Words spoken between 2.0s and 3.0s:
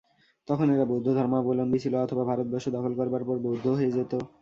অথবা ভারতবর্ষ দখল